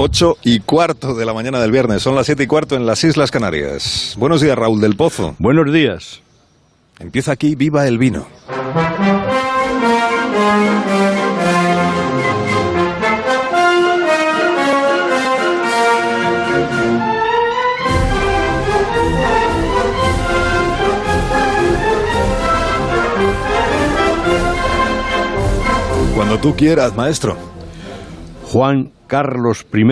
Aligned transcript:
8 0.00 0.36
y 0.44 0.60
cuarto 0.60 1.16
de 1.16 1.26
la 1.26 1.34
mañana 1.34 1.58
del 1.60 1.72
viernes. 1.72 2.02
Son 2.02 2.14
las 2.14 2.26
7 2.26 2.44
y 2.44 2.46
cuarto 2.46 2.76
en 2.76 2.86
las 2.86 3.02
Islas 3.02 3.32
Canarias. 3.32 4.14
Buenos 4.16 4.40
días, 4.40 4.56
Raúl 4.56 4.80
del 4.80 4.94
Pozo. 4.94 5.34
Buenos 5.40 5.72
días. 5.72 6.20
Empieza 7.00 7.32
aquí 7.32 7.56
Viva 7.56 7.84
el 7.84 7.98
Vino. 7.98 8.28
Cuando 26.14 26.38
tú 26.38 26.54
quieras, 26.54 26.94
maestro. 26.94 27.57
Juan 28.50 28.92
Carlos 29.06 29.66
I 29.74 29.84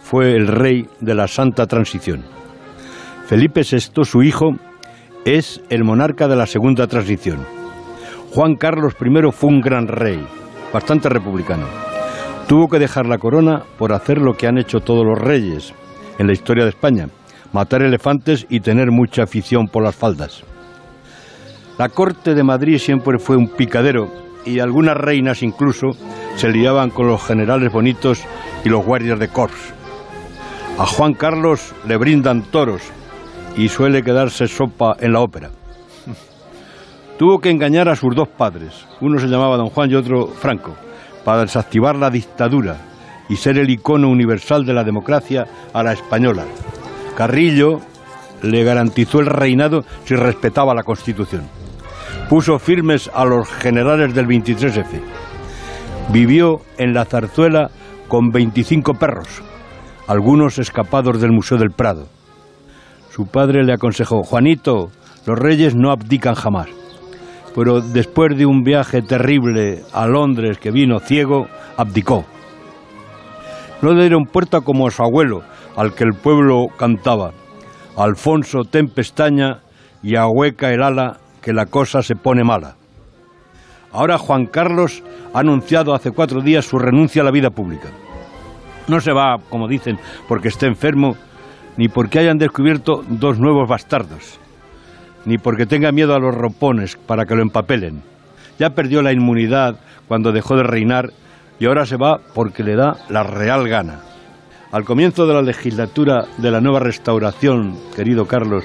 fue 0.00 0.34
el 0.34 0.46
rey 0.46 0.86
de 1.02 1.14
la 1.14 1.28
Santa 1.28 1.66
Transición. 1.66 2.24
Felipe 3.26 3.60
VI, 3.60 4.06
su 4.06 4.22
hijo, 4.22 4.52
es 5.26 5.60
el 5.68 5.84
monarca 5.84 6.26
de 6.26 6.34
la 6.34 6.46
Segunda 6.46 6.86
Transición. 6.86 7.44
Juan 8.32 8.54
Carlos 8.54 8.94
I 8.98 9.30
fue 9.32 9.50
un 9.50 9.60
gran 9.60 9.86
rey, 9.86 10.26
bastante 10.72 11.10
republicano. 11.10 11.66
Tuvo 12.48 12.68
que 12.68 12.78
dejar 12.78 13.04
la 13.04 13.18
corona 13.18 13.64
por 13.76 13.92
hacer 13.92 14.16
lo 14.16 14.32
que 14.32 14.46
han 14.46 14.56
hecho 14.56 14.80
todos 14.80 15.04
los 15.04 15.18
reyes 15.18 15.74
en 16.18 16.26
la 16.26 16.32
historia 16.32 16.64
de 16.64 16.70
España, 16.70 17.08
matar 17.52 17.82
elefantes 17.82 18.46
y 18.48 18.60
tener 18.60 18.90
mucha 18.90 19.24
afición 19.24 19.66
por 19.66 19.82
las 19.82 19.94
faldas. 19.94 20.42
La 21.76 21.90
corte 21.90 22.34
de 22.34 22.44
Madrid 22.44 22.78
siempre 22.78 23.18
fue 23.18 23.36
un 23.36 23.48
picadero 23.48 24.10
y 24.46 24.60
algunas 24.60 24.96
reinas 24.96 25.42
incluso 25.42 25.88
se 26.36 26.48
liaban 26.48 26.90
con 26.90 27.06
los 27.06 27.22
generales 27.22 27.72
bonitos 27.72 28.22
y 28.64 28.68
los 28.68 28.84
guardias 28.84 29.18
de 29.18 29.28
corps. 29.28 29.74
A 30.78 30.86
Juan 30.86 31.14
Carlos 31.14 31.74
le 31.86 31.96
brindan 31.96 32.42
toros 32.42 32.82
y 33.56 33.68
suele 33.68 34.02
quedarse 34.02 34.48
sopa 34.48 34.96
en 35.00 35.12
la 35.12 35.20
ópera. 35.20 35.50
Tuvo 37.18 37.38
que 37.38 37.50
engañar 37.50 37.88
a 37.88 37.96
sus 37.96 38.14
dos 38.14 38.28
padres, 38.28 38.86
uno 39.00 39.18
se 39.18 39.26
llamaba 39.26 39.56
don 39.56 39.70
Juan 39.70 39.90
y 39.90 39.94
otro 39.94 40.26
Franco, 40.28 40.74
para 41.24 41.42
desactivar 41.42 41.96
la 41.96 42.10
dictadura 42.10 42.78
y 43.28 43.36
ser 43.36 43.58
el 43.58 43.70
icono 43.70 44.08
universal 44.08 44.64
de 44.64 44.74
la 44.74 44.84
democracia 44.84 45.46
a 45.72 45.82
la 45.82 45.92
española. 45.92 46.44
Carrillo 47.16 47.80
le 48.42 48.64
garantizó 48.64 49.20
el 49.20 49.26
reinado 49.26 49.84
si 50.04 50.14
respetaba 50.14 50.74
la 50.74 50.82
Constitución. 50.82 51.42
Puso 52.28 52.58
firmes 52.58 53.10
a 53.12 53.24
los 53.24 53.48
generales 53.48 54.14
del 54.14 54.26
23F. 54.26 55.00
Vivió 56.12 56.62
en 56.76 56.92
la 56.92 57.04
zarzuela 57.04 57.70
con 58.08 58.30
25 58.30 58.94
perros, 58.94 59.42
algunos 60.08 60.58
escapados 60.58 61.20
del 61.20 61.30
Museo 61.30 61.56
del 61.56 61.70
Prado. 61.70 62.08
Su 63.10 63.26
padre 63.26 63.62
le 63.62 63.74
aconsejó, 63.74 64.24
Juanito, 64.24 64.90
los 65.24 65.38
reyes 65.38 65.76
no 65.76 65.92
abdican 65.92 66.34
jamás. 66.34 66.66
Pero 67.54 67.80
después 67.80 68.36
de 68.36 68.44
un 68.44 68.64
viaje 68.64 69.02
terrible 69.02 69.82
a 69.92 70.08
Londres 70.08 70.58
que 70.58 70.72
vino 70.72 70.98
ciego, 70.98 71.46
abdicó. 71.76 72.24
No 73.80 73.92
le 73.92 74.00
dieron 74.00 74.24
puerta 74.24 74.62
como 74.62 74.88
a 74.88 74.90
su 74.90 75.04
abuelo, 75.04 75.42
al 75.76 75.94
que 75.94 76.02
el 76.02 76.14
pueblo 76.14 76.66
cantaba. 76.76 77.30
Alfonso, 77.96 78.62
ten 78.68 78.88
pestaña 78.88 79.60
y 80.02 80.16
ahueca 80.16 80.72
el 80.72 80.82
ala, 80.82 81.18
que 81.40 81.52
la 81.52 81.66
cosa 81.66 82.02
se 82.02 82.16
pone 82.16 82.42
mala. 82.42 82.79
Ahora 83.92 84.18
Juan 84.18 84.46
Carlos 84.46 85.02
ha 85.32 85.40
anunciado 85.40 85.94
hace 85.94 86.12
cuatro 86.12 86.40
días 86.40 86.64
su 86.64 86.78
renuncia 86.78 87.22
a 87.22 87.24
la 87.24 87.30
vida 87.30 87.50
pública. 87.50 87.88
No 88.86 89.00
se 89.00 89.12
va, 89.12 89.38
como 89.48 89.68
dicen, 89.68 89.98
porque 90.28 90.48
esté 90.48 90.66
enfermo, 90.66 91.16
ni 91.76 91.88
porque 91.88 92.18
hayan 92.18 92.38
descubierto 92.38 93.04
dos 93.08 93.38
nuevos 93.38 93.68
bastardos, 93.68 94.38
ni 95.24 95.38
porque 95.38 95.66
tenga 95.66 95.92
miedo 95.92 96.14
a 96.14 96.18
los 96.18 96.34
rompones 96.34 96.96
para 96.96 97.26
que 97.26 97.34
lo 97.34 97.42
empapelen. 97.42 98.02
Ya 98.58 98.70
perdió 98.70 99.02
la 99.02 99.12
inmunidad 99.12 99.76
cuando 100.08 100.32
dejó 100.32 100.56
de 100.56 100.64
reinar 100.64 101.10
y 101.58 101.66
ahora 101.66 101.86
se 101.86 101.96
va 101.96 102.20
porque 102.34 102.62
le 102.62 102.76
da 102.76 102.96
la 103.08 103.22
real 103.22 103.68
gana. 103.68 104.00
Al 104.72 104.84
comienzo 104.84 105.26
de 105.26 105.34
la 105.34 105.42
legislatura 105.42 106.26
de 106.38 106.50
la 106.50 106.60
nueva 106.60 106.78
restauración, 106.78 107.76
querido 107.96 108.26
Carlos, 108.26 108.64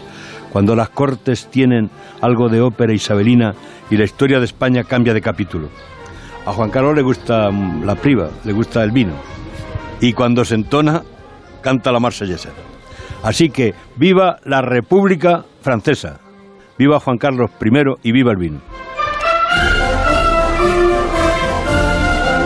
cuando 0.56 0.74
las 0.74 0.88
cortes 0.88 1.50
tienen 1.52 1.90
algo 2.22 2.48
de 2.48 2.62
ópera 2.62 2.94
isabelina 2.94 3.56
y 3.92 3.98
la 3.98 4.06
historia 4.06 4.40
de 4.40 4.46
España 4.46 4.86
cambia 4.86 5.14
de 5.14 5.20
capítulo. 5.20 5.68
A 6.46 6.54
Juan 6.54 6.70
Carlos 6.70 6.96
le 6.96 7.02
gusta 7.02 7.52
la 7.52 7.96
priva, 7.96 8.30
le 8.46 8.54
gusta 8.54 8.82
el 8.82 8.92
vino. 8.92 9.16
Y 10.00 10.14
cuando 10.14 10.46
se 10.46 10.56
entona, 10.56 11.04
canta 11.62 11.92
la 11.92 12.00
marsellesa. 12.00 12.52
Así 13.22 13.50
que 13.50 13.74
viva 13.98 14.38
la 14.46 14.62
República 14.62 15.44
Francesa, 15.60 16.22
viva 16.78 17.02
Juan 17.02 17.18
Carlos 17.18 17.52
I 17.62 18.08
y 18.08 18.14
viva 18.14 18.32
el 18.32 18.38
vino. 18.38 18.62